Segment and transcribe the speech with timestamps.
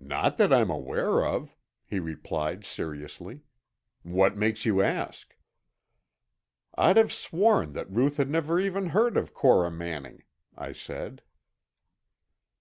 [0.00, 3.42] "Not that I'm aware of," he replied seriously.
[4.02, 5.36] "What makes you ask?"
[6.74, 10.24] "I'd have sworn that Ruth had never even heard of Cora Manning,"
[10.58, 11.22] I said.